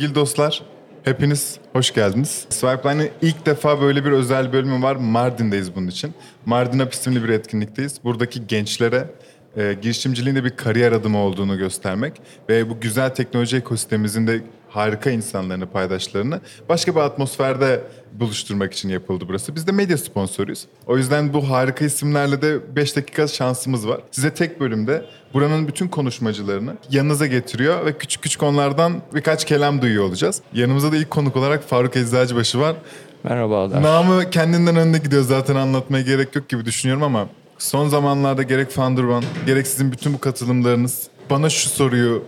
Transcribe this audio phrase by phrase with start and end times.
[0.00, 0.62] Sevgili dostlar,
[1.04, 2.46] hepiniz hoş geldiniz.
[2.50, 4.96] Swipeline'ın ilk defa böyle bir özel bölümü var.
[4.96, 6.14] Mardin'deyiz bunun için.
[6.46, 8.04] Mardin Hap isimli bir etkinlikteyiz.
[8.04, 9.08] Buradaki gençlere
[9.56, 15.66] e, girişimciliğin bir kariyer adımı olduğunu göstermek ve bu güzel teknoloji ekosistemimizin de harika insanlarını,
[15.66, 19.54] paydaşlarını başka bir atmosferde buluşturmak için yapıldı burası.
[19.54, 20.66] Biz de medya sponsoruyuz.
[20.86, 24.00] O yüzden bu harika isimlerle de 5 dakika şansımız var.
[24.10, 30.04] Size tek bölümde buranın bütün konuşmacılarını yanınıza getiriyor ve küçük küçük onlardan birkaç kelam duyuyor
[30.04, 30.42] olacağız.
[30.52, 32.76] Yanımızda da ilk konuk olarak Faruk Eczacıbaşı var.
[33.24, 33.82] Merhabalar.
[33.82, 37.28] Namı kendinden önde gidiyor zaten anlatmaya gerek yok gibi düşünüyorum ama
[37.58, 42.24] son zamanlarda gerek Fandurban gerek sizin bütün bu katılımlarınız bana şu soruyu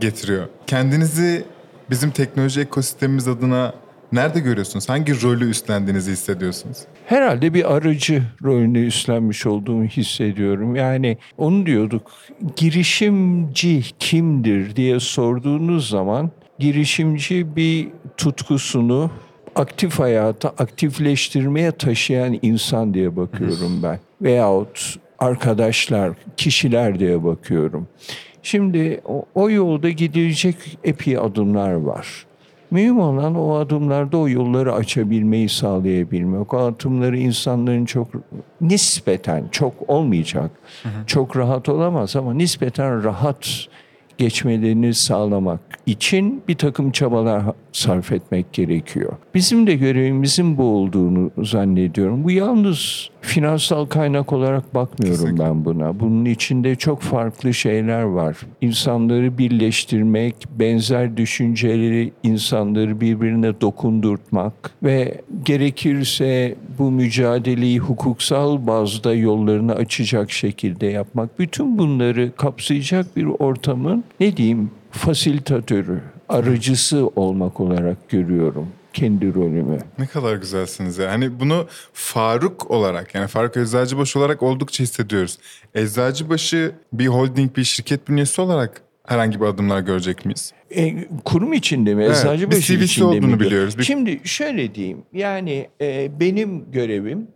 [0.00, 0.46] getiriyor.
[0.66, 1.44] Kendinizi
[1.90, 3.74] bizim teknoloji ekosistemimiz adına
[4.12, 4.88] nerede görüyorsunuz?
[4.88, 6.78] Hangi rolü üstlendiğinizi hissediyorsunuz?
[7.06, 10.76] Herhalde bir aracı rolünü üstlenmiş olduğumu hissediyorum.
[10.76, 12.12] Yani onu diyorduk.
[12.56, 19.10] Girişimci kimdir diye sorduğunuz zaman girişimci bir tutkusunu
[19.54, 23.98] aktif hayata aktifleştirmeye taşıyan insan diye bakıyorum ben.
[24.22, 27.88] Veyahut arkadaşlar, kişiler diye bakıyorum.
[28.42, 32.26] Şimdi o, o yolda gidilecek epey adımlar var.
[32.70, 36.54] Mühim olan o adımlarda o yolları açabilmeyi sağlayabilmek.
[36.54, 38.08] O adımları insanların çok
[38.60, 40.50] nispeten çok olmayacak.
[41.06, 43.48] Çok rahat olamaz ama nispeten rahat
[44.20, 49.12] geçmelerini sağlamak için bir takım çabalar sarf etmek gerekiyor.
[49.34, 52.24] Bizim de görevimizin bu olduğunu zannediyorum.
[52.24, 55.44] Bu yalnız finansal kaynak olarak bakmıyorum Kesinlikle.
[55.44, 56.00] ben buna.
[56.00, 58.36] Bunun içinde çok farklı şeyler var.
[58.60, 70.30] İnsanları birleştirmek, benzer düşünceleri insanları birbirine dokundurtmak ve gerekirse bu mücadeleyi hukuksal bazda yollarını açacak
[70.30, 71.38] şekilde yapmak.
[71.38, 79.78] Bütün bunları kapsayacak bir ortamın ne diyeyim fasilitatörü, aracısı olmak olarak görüyorum kendi rolümü.
[79.98, 81.10] Ne kadar güzelsiniz ya.
[81.10, 85.38] Hani bunu Faruk olarak yani Faruk Eczacıbaşı olarak oldukça hissediyoruz.
[85.74, 90.52] Eczacıbaşı bir holding, bir şirket bünyesi olarak herhangi bir adımlar görecek miyiz?
[90.70, 92.04] E, kurum içinde mi?
[92.04, 93.40] Evet, Eczacıbaşı bir CV'si içinde olduğunu mi?
[93.40, 93.78] biliyoruz.
[93.78, 94.98] Bir- Şimdi şöyle diyeyim.
[95.12, 97.26] Yani e, benim görevim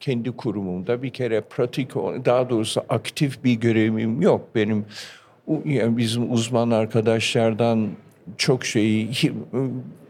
[0.00, 1.94] kendi kurumumda bir kere pratik,
[2.24, 4.48] daha doğrusu aktif bir görevim yok.
[4.54, 4.84] Benim
[5.64, 7.88] yani bizim uzman arkadaşlardan
[8.36, 9.10] çok şeyi,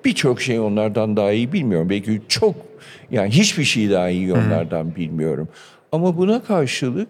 [0.04, 1.90] birçok şey onlardan daha iyi bilmiyorum.
[1.90, 2.54] Belki çok,
[3.10, 5.48] yani hiçbir şey daha iyi onlardan bilmiyorum.
[5.92, 7.08] Ama buna karşılık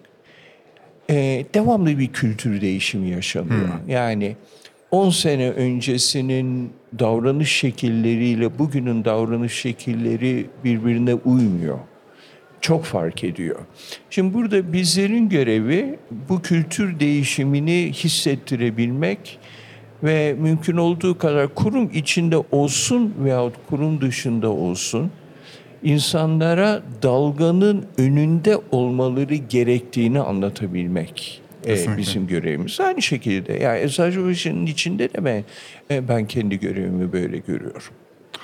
[1.10, 3.68] e, devamlı bir kültür değişimi yaşanıyor.
[3.88, 4.36] Yani
[4.90, 11.78] 10 sene öncesinin davranış şekilleriyle bugünün davranış şekilleri birbirine uymuyor.
[12.60, 13.58] Çok fark ediyor.
[14.10, 15.98] Şimdi burada bizlerin görevi
[16.28, 19.38] bu kültür değişimini hissettirebilmek
[20.02, 25.10] ve mümkün olduğu kadar kurum içinde olsun veyahut kurum dışında olsun
[25.82, 32.80] insanlara dalganın önünde olmaları gerektiğini anlatabilmek e, bizim görevimiz.
[32.80, 35.44] Aynı şekilde yani Eczacıbaşı'nın içinde de ben,
[35.90, 37.82] e, ben kendi görevimi böyle görüyorum.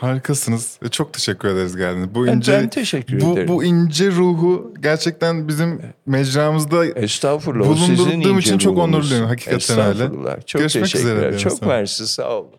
[0.01, 0.79] Harikasınız.
[0.83, 2.15] ve Çok teşekkür ederiz geldiğiniz.
[2.15, 3.49] Bu ince ben teşekkür bu, ederim.
[3.49, 7.77] Bu ince ruhu gerçekten bizim mecramızda Estağfurullah.
[7.77, 8.95] sizin bulundurduğum ince için çok ruhunuz.
[8.95, 9.91] onurluyum hakikaten öyle.
[10.05, 10.47] Estağfurullah.
[10.47, 11.39] Çok Görüşmek üzere teşekkürler.
[11.39, 11.69] Çok sana.
[11.69, 12.51] mersi sağ olun.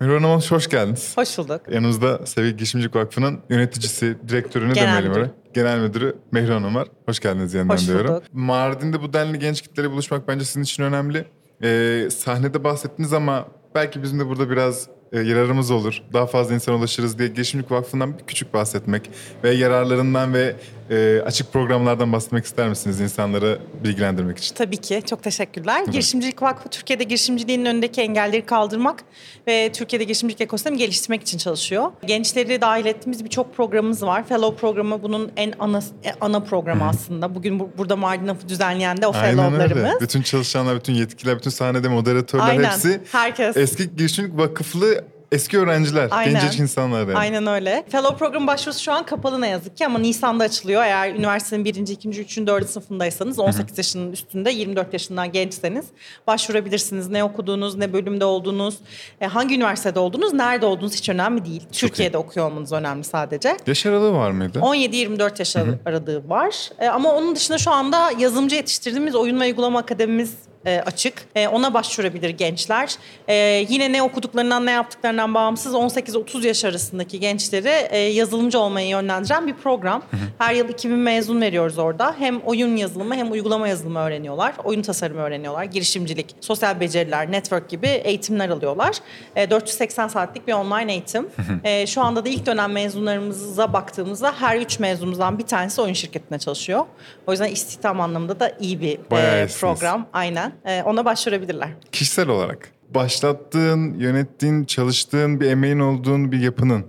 [0.00, 1.16] Mehran Hanım hoş geldiniz.
[1.16, 1.60] Hoş bulduk.
[1.70, 5.30] Yanımızda Sevgi Girişimcilik Vakfı'nın yöneticisi, direktörü ne Genel demeyelim öyle?
[5.54, 6.88] Genel müdürü Mehran Hanım var.
[7.06, 8.08] Hoş geldiniz yeniden Hoş diyorum.
[8.10, 8.22] bulduk.
[8.32, 11.24] Mardin'de bu denli genç kitleyle buluşmak bence sizin için önemli.
[11.62, 16.02] Ee, sahnede bahsettiniz ama belki bizim de burada biraz e, yararımız olur.
[16.12, 19.10] Daha fazla insana ulaşırız diye Girişimcilik Vakfı'ndan bir küçük bahsetmek
[19.44, 20.56] ve yararlarından ve
[20.90, 24.54] e, açık programlardan bahsetmek ister misiniz insanları bilgilendirmek için?
[24.54, 25.02] Tabii ki.
[25.06, 25.84] Çok teşekkürler.
[25.84, 29.04] Girişimcilik Vakfı Türkiye'de girişimciliğin önündeki engelleri kaldırmak
[29.46, 31.92] ve Türkiye'de girişimcilik ekosistemi geliştirmek için çalışıyor.
[32.06, 34.24] Gençleri dahil ettiğimiz birçok programımız var.
[34.28, 37.34] Fellow programı bunun en ana e, ana programı aslında.
[37.34, 39.58] Bugün bu- burada Mardin Hafı düzenleyen de o Aynen öyle.
[39.68, 40.00] fellowlarımız.
[40.00, 42.64] Bütün çalışanlar, bütün yetkiler, bütün sahnede moderatörler Aynen.
[42.64, 43.56] hepsi Herkes.
[43.56, 46.32] eski girişimcilik vakıflı eski öğrenciler, Aynen.
[46.32, 47.18] gencecik insanlar yani.
[47.18, 47.84] Aynen öyle.
[47.88, 50.82] Fellow program başvurusu şu an kapalı ne yazık ki ama Nisan'da açılıyor.
[50.82, 55.86] Eğer üniversitenin birinci, ikinci, üçüncü, dördüncü sınıfındaysanız 18 yaşının üstünde 24 yaşından gençseniz
[56.26, 57.08] başvurabilirsiniz.
[57.08, 58.78] Ne okuduğunuz, ne bölümde olduğunuz,
[59.20, 61.62] e, hangi üniversitede olduğunuz, nerede olduğunuz hiç önemli değil.
[61.72, 63.56] Türkiye'de okuyor olmanız önemli sadece.
[63.66, 64.58] Yaş aralığı var mıydı?
[64.58, 65.56] 17-24 yaş
[65.86, 66.70] aralığı var.
[66.78, 70.34] E, ama onun dışında şu anda yazılımcı yetiştirdiğimiz oyun ve uygulama akademimiz
[70.66, 71.14] e, açık.
[71.34, 72.94] E, ona başvurabilir gençler.
[73.28, 73.34] E,
[73.68, 79.54] yine ne okuduklarından ne yaptıklarından bağımsız 18-30 yaş arasındaki gençleri e, yazılımcı olmaya yönlendiren bir
[79.54, 80.02] program.
[80.38, 82.14] Her yıl 2000 mezun veriyoruz orada.
[82.18, 84.54] Hem oyun yazılımı hem uygulama yazılımı öğreniyorlar.
[84.64, 85.64] Oyun tasarımı öğreniyorlar.
[85.64, 88.96] Girişimcilik, sosyal beceriler, network gibi eğitimler alıyorlar.
[89.36, 91.28] E, 480 saatlik bir online eğitim.
[91.64, 96.38] E, şu anda da ilk dönem mezunlarımıza baktığımızda her üç mezunumuzdan bir tanesi oyun şirketinde
[96.38, 96.86] çalışıyor.
[97.26, 100.06] O yüzden istihdam anlamında da iyi bir Bayağı e, program.
[100.12, 100.52] Aynen.
[100.64, 101.68] E, ona başvurabilirler.
[101.92, 106.86] Kişisel olarak başlattığın, yönettiğin, çalıştığın bir emeğin olduğun bir yapının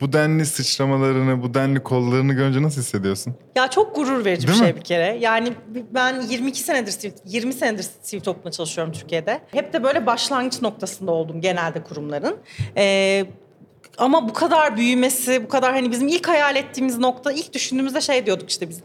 [0.00, 3.34] bu denli sıçramalarını, bu denli kollarını görünce nasıl hissediyorsun?
[3.56, 4.68] Ya çok gurur verici Değil bir mi?
[4.68, 5.18] şey bir kere.
[5.20, 5.52] Yani
[5.94, 9.40] ben 22 senedir sivil, 20 senedir sivil toplumda çalışıyorum Türkiye'de.
[9.50, 12.36] Hep de böyle başlangıç noktasında oldum genelde kurumların.
[12.76, 13.26] Ee,
[13.98, 18.26] ama bu kadar büyümesi, bu kadar hani bizim ilk hayal ettiğimiz nokta, ilk düşündüğümüzde şey
[18.26, 18.80] diyorduk işte biz.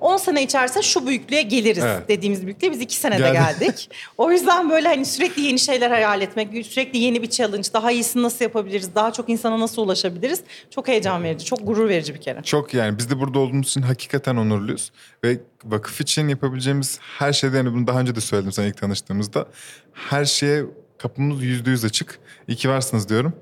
[0.00, 2.08] 10 sene içerisinde şu büyüklüğe geliriz Evet.
[2.08, 3.58] dediğimiz büyüklüğe biz 2 senede Geldi.
[3.60, 3.90] geldik.
[4.18, 8.22] o yüzden böyle hani sürekli yeni şeyler hayal etmek, sürekli yeni bir challenge, daha iyisini
[8.22, 12.42] nasıl yapabiliriz, daha çok insana nasıl ulaşabiliriz çok heyecan verici, çok gurur verici bir kere.
[12.42, 14.92] Çok yani biz de burada olduğumuz için hakikaten onurluyuz.
[15.24, 19.46] Ve vakıf için yapabileceğimiz her şeyde yani bunu daha önce de söyledim sana ilk tanıştığımızda.
[19.92, 20.64] Her şeye
[20.98, 22.18] kapımız yüzde yüz açık.
[22.48, 23.32] İyi ki varsınız diyorum.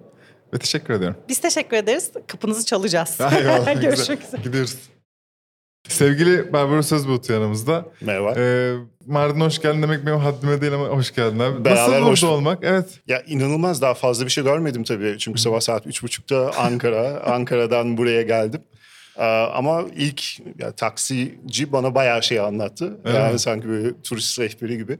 [0.55, 1.17] Ve teşekkür ediyorum.
[1.29, 2.11] Biz teşekkür ederiz.
[2.27, 3.19] Kapınızı çalacağız.
[3.21, 4.43] Eyvallah, Görüşmek üzere.
[4.43, 4.77] Gidiyoruz.
[5.88, 7.85] Sevgili Barbaros Özbulut yanımızda.
[8.00, 8.35] Merhaba.
[8.37, 8.75] Ee,
[9.06, 11.64] Mardin'e hoş geldin demek benim haddime değil ama hoş geldin abi.
[11.64, 12.58] Beraber Nasıl burada hoş- olmak?
[12.62, 13.00] Evet.
[13.06, 15.17] Ya inanılmaz daha fazla bir şey görmedim tabii.
[15.19, 17.20] Çünkü sabah saat üç buçukta Ankara.
[17.26, 18.61] Ankara'dan buraya geldim.
[19.17, 19.25] Ee,
[19.55, 20.23] ama ilk
[20.58, 22.99] ya, taksici bana bayağı şey anlattı.
[23.05, 24.99] Öyle yani sanki böyle turist rehberi gibi.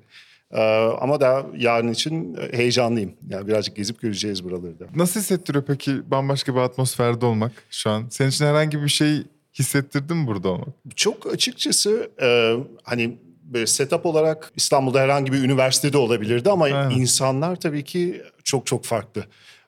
[0.53, 0.61] Ee,
[1.01, 3.13] ama daha yarın için heyecanlıyım.
[3.29, 4.85] Yani birazcık gezip göreceğiz buraları da.
[4.97, 8.05] Nasıl hissettiriyor peki bambaşka bir atmosferde olmak şu an?
[8.11, 9.23] Senin için herhangi bir şey
[9.59, 10.69] hissettirdi mi burada olmak?
[10.97, 16.93] Çok açıkçası e, hani böyle setup olarak İstanbul'da herhangi bir üniversitede olabilirdi ama Evet.
[16.97, 19.25] insanlar tabii ki çok çok farklı.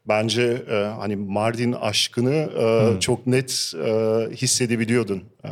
[0.08, 2.34] Bence e, hani Mardin aşkını
[2.96, 3.90] e, çok net e,
[4.36, 5.48] hissedebiliyordun e,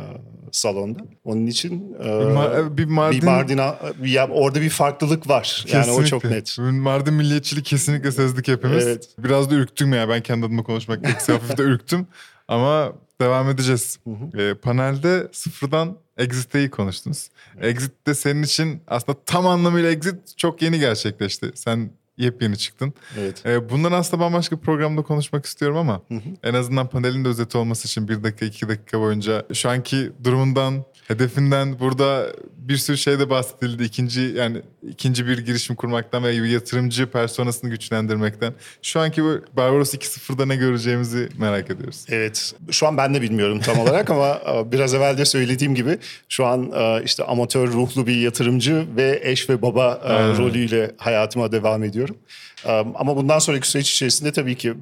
[0.51, 0.99] salonda.
[1.23, 3.59] Onun için e, Bir Ma- bir Mardin- bir Mardin
[4.03, 5.65] bir, ya orada bir farklılık var.
[5.73, 6.57] Yani o çok net.
[6.59, 8.87] Mardin milliyetçiliği kesinlikle sezdik hepimiz.
[8.87, 9.09] Evet.
[9.19, 12.07] Biraz da ürktüm ya ben kendi adıma konuşmak gerekirse hafif de ürktüm.
[12.47, 13.99] Ama devam edeceğiz.
[14.37, 17.29] Ee, panelde sıfırdan Exit'teyi konuştunuz.
[17.61, 21.51] Exit de senin için aslında tam anlamıyla Exit çok yeni gerçekleşti.
[21.55, 22.93] Sen yepyeni çıktın.
[23.19, 23.45] Evet.
[23.45, 26.01] Ee, bundan aslında bambaşka bir programda konuşmak istiyorum ama
[26.43, 30.83] en azından panelin de özeti olması için bir dakika iki dakika boyunca şu anki durumundan,
[31.09, 32.27] hedefinden burada
[32.57, 33.83] bir sürü şeyde bahsedildi.
[33.83, 38.53] İkinci yani ikinci bir girişim kurmaktan ve yatırımcı personasını güçlendirmekten.
[38.81, 42.05] Şu anki bu Barbaros 2.0'da ne göreceğimizi merak ediyoruz.
[42.09, 42.53] Evet.
[42.71, 45.97] Şu an ben de bilmiyorum tam olarak ama e, biraz evvel de söylediğim gibi
[46.29, 50.37] şu an e, işte amatör ruhlu bir yatırımcı ve eş ve baba Evet.
[50.39, 52.17] rolüyle hayatıma devam ediyorum.
[52.65, 54.73] E, Ama bundan sonraki süreç içerisinde tabii ki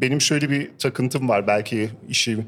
[0.00, 1.46] benim şöyle bir takıntım var.
[1.46, 2.38] Belki işi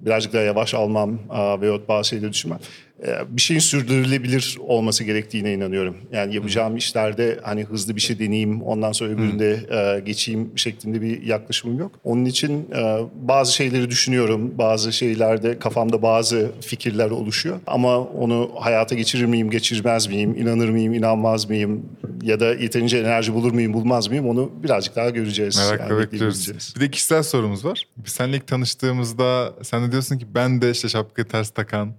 [0.00, 1.18] birazcık daha yavaş almam
[1.60, 2.58] veyahut bazı şeyleri düşünmem.
[3.06, 5.96] E, Bir şeyin sürdürülebilir olması gerektiğine inanıyorum.
[6.12, 9.60] Yani yapacağım işlerde hani hızlı bir şey deneyeyim ondan sonra öbüründe
[9.96, 11.92] e, geçeyim şeklinde bir yaklaşımım yok.
[12.04, 14.54] Onun için e, bazı şeyleri düşünüyorum.
[14.58, 17.60] Bazı şeylerde kafamda bazı fikirler oluşuyor.
[17.66, 21.82] Ama onu hayata geçirir miyim, geçirmez miyim, inanır mıyım, inanmaz mıyım
[22.22, 25.58] ya da yeterince enerji bulur muyum, bulmaz mıyım onu birazcık daha göreceğiz.
[25.58, 26.74] Merakla Yani bekliyoruz.
[26.76, 27.88] Bir de kişisel sorumuz var.
[27.96, 31.94] Biz seninle ilk tanıştığımızda sen de diyorsun ki ben de işte şapkayı ters takan,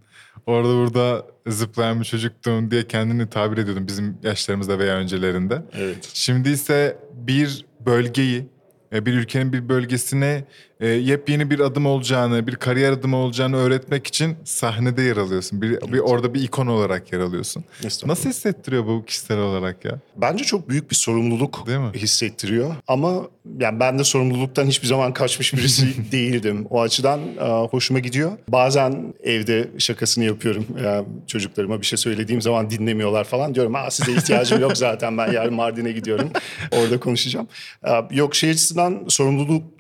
[0.46, 5.62] orada burada zıplayan bir çocuktum diye kendini tabir ediyordun bizim yaşlarımızda veya öncelerinde.
[5.74, 6.10] Evet.
[6.14, 8.48] Şimdi ise bir bölgeyi,
[8.94, 10.44] e, bir ülkenin bir bölgesine
[10.80, 15.62] e, yepyeni bir adım olacağını, bir kariyer adımı olacağını öğretmek için sahnede yer alıyorsun.
[15.62, 17.64] Bir, bir orada bir ikon olarak yer alıyorsun.
[18.06, 20.00] Nasıl hissettiriyor bu kişisel olarak ya?
[20.16, 21.92] Bence çok büyük bir sorumluluk Değil mi?
[21.96, 22.76] hissettiriyor.
[22.88, 23.14] Ama
[23.60, 26.68] yani ben de sorumluluktan hiçbir zaman kaçmış birisi değildim.
[26.70, 28.32] O açıdan e, hoşuma gidiyor.
[28.48, 30.66] Bazen evde şakasını yapıyorum.
[30.84, 33.56] Yani çocuklarıma bir şey söylediğim zaman dinlemiyorlar falan.
[33.56, 36.30] Diyorum ha size ihtiyacım yok zaten ben yarın Mardin'e gidiyorum.
[36.72, 37.48] Orada konuşacağım.
[37.88, 39.79] E, yok şey açısından sorumluluk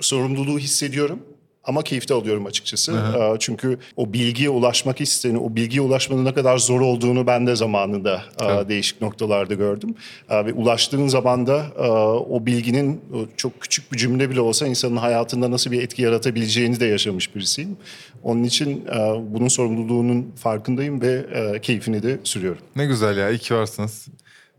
[0.00, 1.18] sorumluluğu hissediyorum.
[1.64, 2.92] Ama keyif de alıyorum açıkçası.
[2.92, 7.56] E, Çünkü o bilgiye ulaşmak isteni, o bilgiye ulaşmanın ne kadar zor olduğunu ben de
[7.56, 9.94] zamanında e, değişik noktalarda gördüm.
[10.30, 11.66] Ve ulaştığın zaman da
[12.28, 13.00] o bilginin
[13.36, 17.76] çok küçük bir cümle bile olsa insanın hayatında nasıl bir etki yaratabileceğini de yaşamış birisiyim.
[18.22, 18.84] Onun için
[19.22, 21.26] bunun sorumluluğunun farkındayım ve
[21.62, 22.62] keyfini de sürüyorum.
[22.76, 24.08] Ne güzel ya, iyi ki varsınız.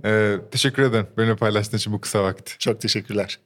[0.06, 2.54] Ee, teşekkür ederim benimle paylaştığın için bu kısa vakti.
[2.60, 3.40] Çok teşekkürler.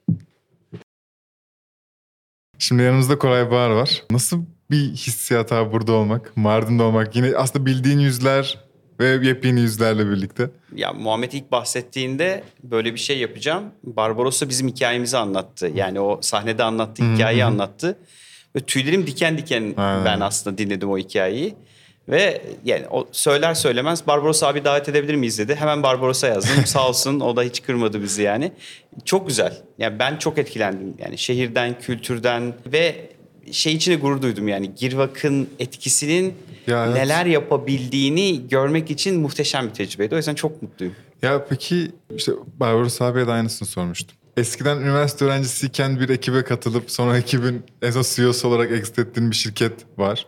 [2.59, 4.03] Şimdi yanımızda Koray Bağır var.
[4.12, 7.15] Nasıl bir hissiyat abi burada olmak, Mardin'de olmak?
[7.15, 8.65] Yine aslında bildiğin yüzler,
[9.00, 10.50] ve yepyeni yüzlerle birlikte.
[10.75, 13.63] Ya Muhammed ilk bahsettiğinde böyle bir şey yapacağım.
[13.83, 15.71] Barbarossa bizim hikayemizi anlattı.
[15.75, 17.97] Yani o sahnede anlattığı hikayeyi anlattı.
[18.55, 20.05] Ve tüylerim diken diken Aynen.
[20.05, 21.55] ben aslında dinledim o hikayeyi.
[22.09, 25.55] Ve yani o söyler söylemez Barbarossa abi davet edebilir miyiz dedi.
[25.55, 26.51] Hemen Barbarossa yazdım.
[26.65, 28.51] Sağ olsun o da hiç kırmadı bizi yani.
[29.05, 29.57] Çok güzel.
[29.77, 30.93] Yani ben çok etkilendim.
[31.00, 33.09] Yani şehirden, kültürden ve
[33.51, 34.75] şey içine gurur duydum yani.
[34.75, 36.33] Girvak'ın etkisinin
[36.67, 36.95] Ya evet.
[36.95, 40.15] neler yapabildiğini görmek için muhteşem bir tecrübeydi.
[40.15, 40.95] O yüzden çok mutluyum.
[41.21, 44.17] Ya peki işte Barbaros abiye de aynısını sormuştum.
[44.38, 49.36] Eskiden üniversite öğrencisiyken bir ekibe katılıp sonra ekibin en son CEO'su olarak exit ettiğin bir
[49.36, 50.25] şirket var.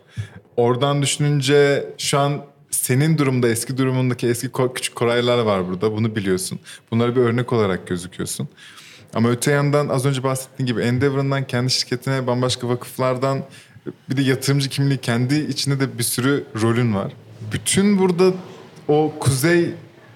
[0.56, 5.92] Oradan düşününce şu an senin durumda eski durumundaki eski küçük koraylar var burada.
[5.92, 6.60] Bunu biliyorsun.
[6.90, 8.48] Bunlara bir örnek olarak gözüküyorsun.
[9.14, 13.44] Ama öte yandan az önce bahsettiğin gibi Endeavor'ından kendi şirketine bambaşka vakıflardan
[14.10, 17.12] bir de yatırımcı kimliği kendi içinde de bir sürü rolün var.
[17.52, 18.32] Bütün burada
[18.88, 19.70] o kuzey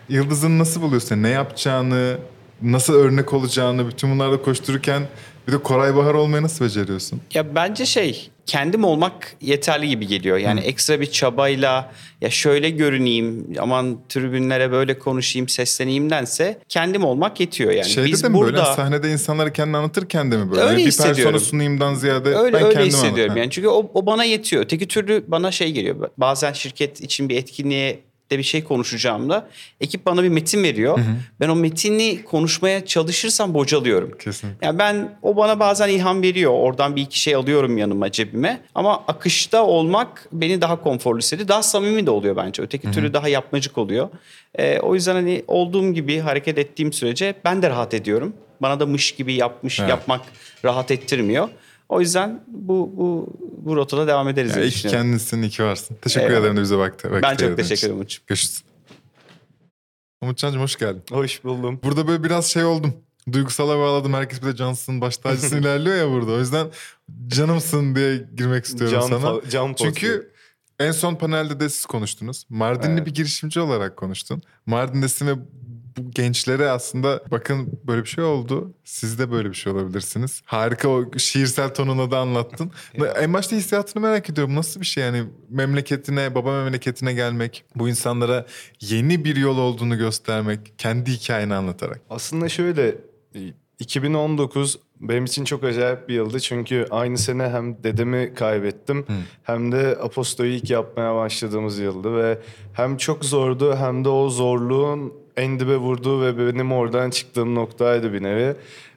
[0.09, 1.23] yıldızını nasıl buluyorsun?
[1.23, 2.19] Ne yapacağını,
[2.63, 5.03] nasıl örnek olacağını bütün bunlarla koştururken
[5.49, 7.21] bir de Koray Bahar olmayı nasıl beceriyorsun?
[7.35, 10.37] Ya bence şey kendim olmak yeterli gibi geliyor.
[10.39, 17.71] Yani ekstra bir çabayla ya şöyle görüneyim aman tribünlere böyle konuşayım sesleneyimdense kendim olmak yetiyor
[17.73, 17.89] yani.
[17.89, 20.63] Şeyde Biz de mi burada böyle sahnede insanlara kendini anlatırken de mi böyle?
[20.63, 23.37] Öyle Yani bir persona sunayımdan ziyade öyle ben öyle kendim hissediyorum anlatayım.
[23.37, 23.51] yani.
[23.51, 24.65] Çünkü o, o bana yetiyor.
[24.65, 26.11] Teki türlü bana şey geliyor.
[26.19, 28.01] Bazen şirket için bir etkinliğe
[28.33, 29.49] de bir şey konuşacağımda
[29.81, 30.99] ekip bana bir metin veriyor.
[31.41, 34.11] Ben o metini konuşmaya çalışırsam bocalıyorum.
[34.25, 34.67] Kesinlikle.
[34.67, 36.53] Yani ben o bana bazen ilham veriyor.
[36.53, 38.61] Oradan bir iki şey alıyorum yanıma cebime.
[38.75, 41.49] Ama akışta olmak beni daha konforlu hissediyor.
[41.49, 42.63] Daha samimi de oluyor bence.
[42.63, 44.09] Öteki türlü daha yapmacık oluyor.
[44.59, 48.33] Ee, o yüzden hani olduğum gibi hareket ettiğim sürece ben de rahat ediyorum.
[48.63, 49.91] Bana da mış gibi yapmış Evet.
[49.91, 50.21] yapmak
[50.65, 51.49] rahat ettirmiyor.
[51.93, 53.29] O yüzden bu bu
[53.65, 55.03] bu rotada devam ederiz Ya diye iki düşünüyorum.
[55.03, 55.97] kendinsin, iki varsın.
[56.03, 56.41] Teşekkür Eyvallah.
[56.41, 57.87] ederim de bize vakit Ben çok teşekkür için.
[57.87, 58.25] ederim Umut'cum.
[58.27, 58.63] Görüşürüz.
[60.23, 61.03] Umutcan'cığım hoş geldin.
[61.11, 61.81] Hoş buldum.
[61.85, 62.95] Burada böyle biraz şey oldum.
[63.33, 64.15] Duygusala bağladım.
[64.15, 66.33] Herkes bir de cansın, baş tacısın ilerliyor ya burada.
[66.33, 66.67] O yüzden
[67.29, 69.31] canımsın diye girmek istiyorum Can sana.
[69.31, 70.33] fa- can Çünkü
[70.79, 72.45] en son panelde de siz konuştunuz.
[72.49, 73.07] Mardinli Evet.
[73.07, 74.43] bir girişimci olarak konuştun.
[74.67, 75.35] Mardin'desin ve
[75.97, 78.75] bu gençlere aslında bakın böyle bir şey oldu.
[78.85, 80.43] Siz de böyle bir şey olabilirsiniz.
[80.45, 82.71] Harika o şiirsel tonuna da anlattın.
[83.21, 84.57] en başta hissiyatını merak ediyorum.
[84.57, 88.47] Nasıl bir şey yani memleketine, baba memleketine gelmek, bu insanlara
[88.81, 92.01] yeni bir yol olduğunu göstermek, kendi hikayeni anlatarak.
[92.11, 92.95] Aslında şöyle
[93.79, 96.41] 2019 benim için çok acayip bir yıldı.
[96.41, 99.07] Çünkü aynı sene hem dedemi kaybettim
[99.43, 102.17] hem de Aposto'yu ilk yapmaya başladığımız yıldı.
[102.17, 102.39] Ve
[102.73, 108.13] hem çok zordu hem de o zorluğun en dibe vurduğu ve benim oradan çıktığım noktaydı
[108.13, 108.55] bir nevi.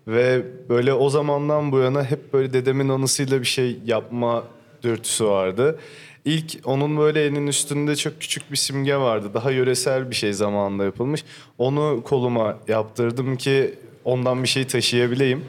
[0.07, 4.43] Ve böyle o zamandan bu yana hep böyle dedemin anısıyla bir şey yapma
[4.83, 5.79] dürtüsü vardı.
[6.25, 9.31] İlk onun böyle elinin üstünde çok küçük bir simge vardı.
[9.33, 11.23] Daha yöresel bir şey zamanında yapılmış.
[11.57, 13.73] Onu koluma yaptırdım ki
[14.03, 15.43] ondan bir şey taşıyabileyim.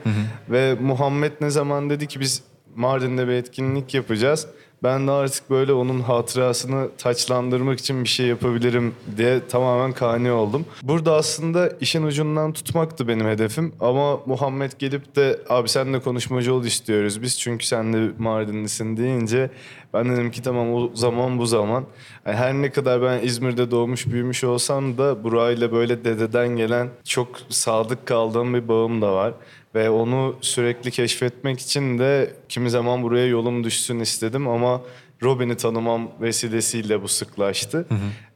[0.51, 2.43] Ve Muhammed ne zaman dedi ki biz
[2.77, 4.47] Mardin'de bir etkinlik yapacağız.
[4.83, 10.65] Ben de artık böyle onun hatırasını taçlandırmak için bir şey yapabilirim diye tamamen kani oldum.
[10.83, 13.73] Burada aslında işin ucundan tutmaktı benim hedefim.
[13.81, 17.39] Ama Muhammed gelip de abi senle konuşmacı ol istiyoruz biz.
[17.41, 19.51] Çünkü sen de Mardinlisin deyince
[19.95, 21.85] ben dedim ki tamam o zaman bu zaman.
[22.27, 27.29] Yani her ne kadar ben İzmir'de doğmuş büyümüş olsam da burayla böyle dededen gelen çok
[27.49, 29.35] sadık kaldığım bir bağım da var.
[29.77, 34.83] Ve onu sürekli keşfetmek için de kimi zaman buraya yolum düşsün istedim ama
[35.23, 37.87] Robin'i tanımam vesilesiyle bu sıklaştı.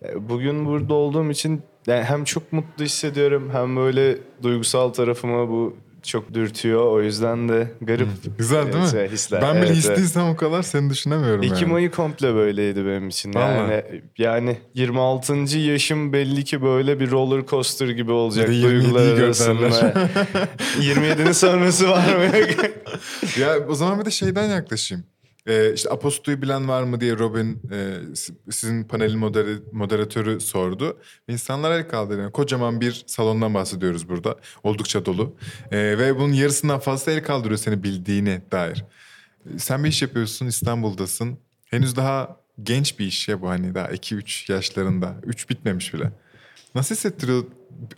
[0.04, 5.76] E, Bugün burada olduğum için yani hem çok mutlu hissediyorum hem böyle duygusal tarafıma bu
[6.02, 6.86] çok dürtüyor.
[6.86, 9.08] O yüzden de garip Güzel değil mi?
[9.12, 9.42] hisler.
[9.42, 9.76] Ben bile Evet, evet.
[9.98, 11.74] hisliysem o kadar seni düşünemiyorum Ekim yani.
[11.74, 13.34] ayı komple böyleydi benim için.
[13.34, 14.02] Vallahi.
[14.18, 15.58] Yani yani 26.
[15.58, 19.52] yaşım belli ki böyle bir roller coaster gibi olacak Bir duygular 27'yi arasında.
[19.54, 19.92] gönderler.
[20.80, 22.24] 27'nin sonrası var mı?
[23.40, 25.04] Ya o zaman bir de şeyden yaklaşayım.
[25.50, 29.18] Ee, işte Aposto'yu bilen var mı diye Robin e, si- sizin panelin
[29.72, 30.98] moderatörü sordu.
[31.28, 32.22] İnsanlar el kaldırıyor.
[32.22, 34.36] Yani kocaman bir salondan bahsediyoruz burada.
[34.62, 35.36] Oldukça dolu.
[35.72, 38.84] Ee, ve bunun yarısından fazla el kaldırıyor seni bildiğine dair.
[39.56, 41.38] Sen bir iş yapıyorsun İstanbul'dasın.
[41.64, 45.14] Henüz daha genç bir iş ya bu hani daha 2-3 yaşlarında.
[45.26, 46.12] 3 bitmemiş bile.
[46.74, 47.44] Nasıl hissettiriyor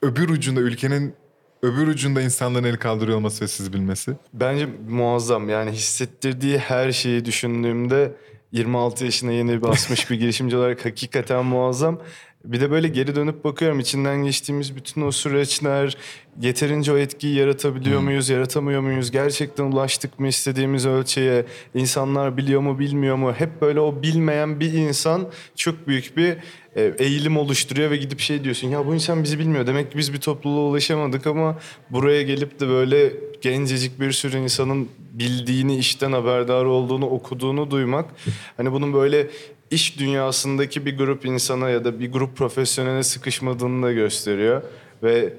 [0.02, 1.14] öbür ucunda ülkenin
[1.62, 4.12] öbür ucunda insanların el kaldırıyor olması ve siz bilmesi?
[4.32, 5.48] Bence muazzam.
[5.48, 8.12] Yani hissettirdiği her şeyi düşündüğümde
[8.52, 12.00] 26 yaşına yeni basmış bir girişimci olarak hakikaten muazzam.
[12.44, 15.96] Bir de böyle geri dönüp bakıyorum içinden geçtiğimiz bütün o süreçler
[16.40, 19.10] yeterince o etkiyi yaratabiliyor muyuz, yaratamıyor muyuz?
[19.10, 21.46] Gerçekten ulaştık mı istediğimiz ölçüye?
[21.74, 23.32] İnsanlar biliyor mu, bilmiyor mu?
[23.32, 26.36] Hep böyle o bilmeyen bir insan çok büyük bir
[26.76, 29.66] e, eğilim oluşturuyor ve gidip şey diyorsun ya bu insan bizi bilmiyor.
[29.66, 31.58] Demek ki biz bir topluluğa ulaşamadık ama
[31.90, 38.10] buraya gelip de böyle gencecik bir sürü insanın bildiğini, işten haberdar olduğunu, okuduğunu duymak.
[38.56, 39.26] Hani bunun böyle
[39.72, 44.62] iş dünyasındaki bir grup insana ya da bir grup profesyonele sıkışmadığını da gösteriyor.
[45.02, 45.32] Ve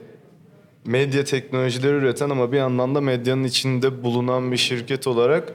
[0.86, 5.54] medya teknolojileri üreten ama bir yandan da medyanın içinde bulunan bir şirket olarak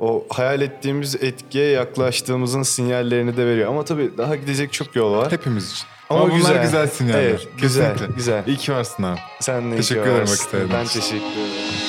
[0.00, 3.68] o hayal ettiğimiz etkiye yaklaştığımızın sinyallerini de veriyor.
[3.68, 5.32] Ama tabii daha gidecek çok yol var.
[5.32, 5.86] Hepimiz için.
[6.10, 6.62] Ama Ama, bunlar güzel.
[6.62, 7.22] güzel, sinyaller.
[7.22, 8.16] Evet, güzel, Kesinlikle.
[8.16, 8.42] güzel.
[8.46, 9.18] İyi ki varsın abi.
[9.40, 10.38] Sen de iyi Teşekkür ki ederim varsın.
[10.44, 11.81] vakit ayırdığın Ben teşekkür ederim.